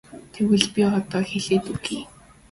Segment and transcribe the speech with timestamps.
[0.33, 2.01] Тэгвэл би одоо хэлээд өгье.